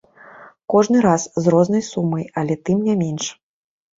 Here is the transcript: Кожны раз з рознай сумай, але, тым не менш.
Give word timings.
Кожны 0.73 1.01
раз 1.05 1.25
з 1.43 1.51
рознай 1.53 1.83
сумай, 1.91 2.25
але, 2.43 2.55
тым 2.69 2.79
не 2.87 2.95
менш. 3.05 3.29